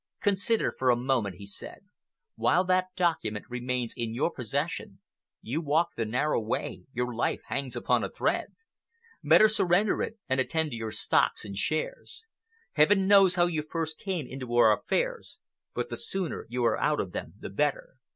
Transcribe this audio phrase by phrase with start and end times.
[0.23, 1.85] "Consider for a moment," he said.
[2.35, 4.99] "While that document remains in your possession,
[5.43, 8.47] you walk the narrow way, your life hangs upon a thread.
[9.23, 12.25] Better surrender it and attend to your stocks and shares.
[12.71, 15.39] Heaven knows how you first came into our affairs,
[15.75, 17.97] but the sooner you are out of them the better.